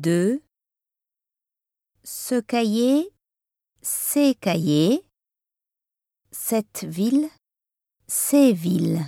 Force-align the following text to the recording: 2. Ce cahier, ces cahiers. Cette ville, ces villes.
2. 0.00 0.42
Ce 2.04 2.40
cahier, 2.40 3.12
ces 3.82 4.34
cahiers. 4.34 5.04
Cette 6.30 6.84
ville, 6.84 7.28
ces 8.06 8.54
villes. 8.54 9.04